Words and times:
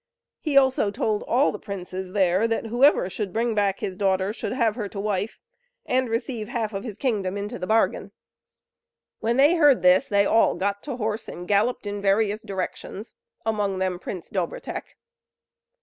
He 0.39 0.57
also 0.57 0.89
told 0.89 1.21
all 1.27 1.51
the 1.51 1.59
princes 1.59 2.13
there 2.13 2.47
that 2.47 2.65
whoever 2.65 3.07
should 3.07 3.31
bring 3.31 3.53
back 3.53 3.81
his 3.81 3.95
daughter 3.95 4.33
should 4.33 4.51
have 4.51 4.75
her 4.75 4.89
to 4.89 4.99
wife, 4.99 5.37
and 5.85 6.09
receive 6.09 6.47
half 6.47 6.73
of 6.73 6.83
his 6.83 6.97
kingdom 6.97 7.37
into 7.37 7.59
the 7.59 7.67
bargain. 7.67 8.11
When 9.19 9.37
they 9.37 9.53
heard 9.57 9.83
this 9.83 10.07
they 10.07 10.25
all 10.25 10.55
got 10.55 10.81
to 10.85 10.97
horse, 10.97 11.27
and 11.27 11.47
galloped 11.47 11.85
in 11.85 12.01
various 12.01 12.41
directions; 12.41 13.13
among 13.45 13.77
them 13.77 13.99
Prince 13.99 14.31
Dobrotek. 14.31 14.95